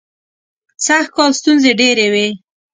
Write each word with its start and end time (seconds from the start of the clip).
سږکال 0.85 1.31
ستونزې 1.39 1.71
ډېرې 1.79 2.07
وې. 2.13 2.27